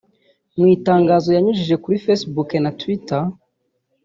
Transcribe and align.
Mu 0.57 0.65
itangazo 0.75 1.29
yanyujije 1.35 1.75
kuri 1.83 2.01
Facebook 2.05 2.49
na 2.63 2.71
Twitter 2.79 3.23